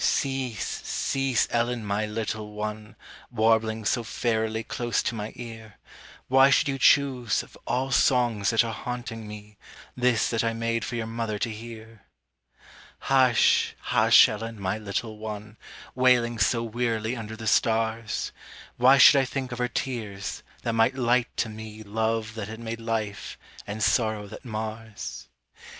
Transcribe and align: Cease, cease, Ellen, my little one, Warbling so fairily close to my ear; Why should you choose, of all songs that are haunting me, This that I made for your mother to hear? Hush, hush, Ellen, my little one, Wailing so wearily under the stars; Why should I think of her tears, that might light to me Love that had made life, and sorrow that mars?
Cease, 0.03 0.81
cease, 0.83 1.47
Ellen, 1.51 1.85
my 1.85 2.07
little 2.07 2.53
one, 2.53 2.95
Warbling 3.29 3.85
so 3.85 4.01
fairily 4.03 4.63
close 4.67 5.03
to 5.03 5.13
my 5.13 5.31
ear; 5.35 5.75
Why 6.27 6.49
should 6.49 6.67
you 6.67 6.79
choose, 6.79 7.43
of 7.43 7.55
all 7.67 7.91
songs 7.91 8.49
that 8.49 8.63
are 8.63 8.73
haunting 8.73 9.27
me, 9.27 9.57
This 9.95 10.27
that 10.31 10.43
I 10.43 10.53
made 10.53 10.83
for 10.83 10.95
your 10.95 11.05
mother 11.05 11.37
to 11.37 11.51
hear? 11.51 12.01
Hush, 13.11 13.75
hush, 13.79 14.27
Ellen, 14.27 14.59
my 14.59 14.79
little 14.79 15.19
one, 15.19 15.55
Wailing 15.93 16.39
so 16.39 16.63
wearily 16.63 17.15
under 17.15 17.35
the 17.35 17.45
stars; 17.45 18.31
Why 18.77 18.97
should 18.97 19.21
I 19.21 19.25
think 19.25 19.51
of 19.51 19.59
her 19.59 19.67
tears, 19.67 20.41
that 20.63 20.73
might 20.73 20.95
light 20.95 21.27
to 21.37 21.47
me 21.47 21.83
Love 21.83 22.33
that 22.33 22.47
had 22.47 22.59
made 22.59 22.81
life, 22.81 23.37
and 23.67 23.83
sorrow 23.83 24.25
that 24.29 24.45
mars? 24.45 25.27